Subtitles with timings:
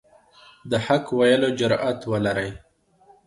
[0.69, 2.49] د حق ویلو جرات ولرئ.